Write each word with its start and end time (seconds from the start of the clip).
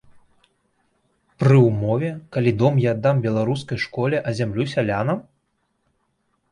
Пры 1.43 1.57
ўмове, 1.67 2.09
калі 2.37 2.51
дом 2.63 2.81
я 2.85 2.89
аддам 2.99 3.23
беларускай 3.27 3.77
школе, 3.85 4.17
а 4.29 4.35
зямлю 4.43 4.63
сялянам? 4.75 5.17